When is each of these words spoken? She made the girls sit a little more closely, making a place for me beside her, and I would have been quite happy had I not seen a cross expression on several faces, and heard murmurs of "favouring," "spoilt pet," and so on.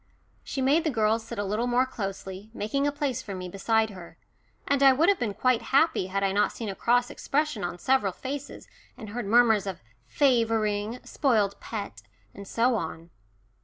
She 0.43 0.63
made 0.63 0.83
the 0.83 0.89
girls 0.89 1.23
sit 1.23 1.37
a 1.37 1.43
little 1.43 1.67
more 1.67 1.85
closely, 1.85 2.49
making 2.55 2.87
a 2.87 2.91
place 2.91 3.21
for 3.21 3.35
me 3.35 3.47
beside 3.47 3.91
her, 3.91 4.17
and 4.67 4.81
I 4.81 4.93
would 4.93 5.09
have 5.09 5.19
been 5.19 5.35
quite 5.35 5.61
happy 5.61 6.07
had 6.07 6.23
I 6.23 6.31
not 6.31 6.51
seen 6.51 6.69
a 6.69 6.75
cross 6.75 7.11
expression 7.11 7.63
on 7.63 7.77
several 7.77 8.11
faces, 8.11 8.67
and 8.97 9.09
heard 9.09 9.27
murmurs 9.27 9.67
of 9.67 9.83
"favouring," 10.07 10.97
"spoilt 11.03 11.59
pet," 11.59 12.01
and 12.33 12.47
so 12.47 12.73
on. 12.73 13.11